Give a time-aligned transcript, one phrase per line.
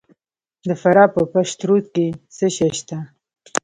[0.67, 2.97] د فراه په پشترود کې څه شی شته؟